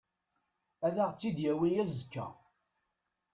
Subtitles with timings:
[0.85, 2.25] Ad aɣ-tt-id-yawi azekka.